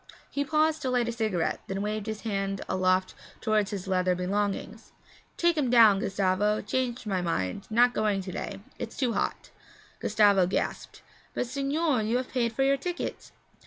He 0.31 0.43
paused 0.43 0.81
to 0.81 0.89
light 0.89 1.07
a 1.07 1.11
cigarette, 1.11 1.61
then 1.67 1.83
waved 1.83 2.07
his 2.07 2.21
hand 2.21 2.59
aloft 2.67 3.13
toward 3.39 3.69
his 3.69 3.87
leather 3.87 4.15
belongings. 4.15 4.93
'Take 5.37 5.59
'em 5.59 5.69
down, 5.69 5.99
Gustavo. 5.99 6.59
Changed 6.61 7.05
my 7.05 7.21
mind; 7.21 7.67
not 7.69 7.93
going 7.93 8.19
to 8.23 8.31
day 8.31 8.61
it's 8.79 8.97
too 8.97 9.13
hot.' 9.13 9.51
Gustavo 9.99 10.47
gasped. 10.47 11.03
'But, 11.35 11.45
signore, 11.45 12.01
you 12.01 12.17
have 12.17 12.29
paid 12.29 12.51
for 12.51 12.63
your 12.63 12.77
ticket.' 12.77 13.29